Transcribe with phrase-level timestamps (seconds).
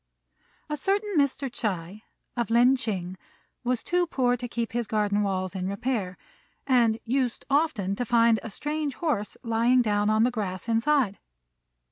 [0.67, 1.47] A certain Mr.
[1.47, 2.01] Ts'ui,
[2.35, 3.17] of Lin ch'ing,
[3.63, 6.17] was too poor to keep his garden walls in repair,
[6.65, 11.19] and used often to find a strange horse lying down on the grass inside.